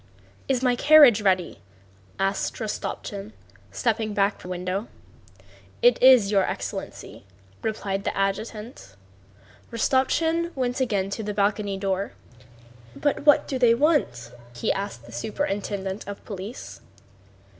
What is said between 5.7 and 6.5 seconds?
"It is, your